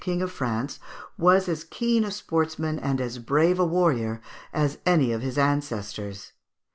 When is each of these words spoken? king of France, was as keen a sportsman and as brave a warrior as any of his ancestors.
king 0.01 0.19
of 0.19 0.31
France, 0.31 0.79
was 1.15 1.47
as 1.47 1.63
keen 1.63 2.03
a 2.03 2.09
sportsman 2.09 2.79
and 2.79 2.99
as 2.99 3.19
brave 3.19 3.59
a 3.59 3.63
warrior 3.67 4.19
as 4.51 4.79
any 4.83 5.11
of 5.11 5.21
his 5.21 5.37
ancestors. 5.37 6.31